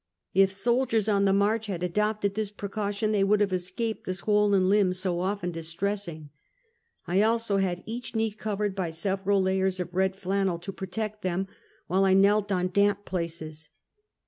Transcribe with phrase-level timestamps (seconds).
[0.33, 4.67] If soldiers on the march had adopted this precaution, they would have escaped the swollen
[4.67, 6.31] limbs so often distressing.
[7.05, 11.47] I also had each knee covered by several layers of red flannel, to protect them
[11.85, 13.69] while I knelt on damp places.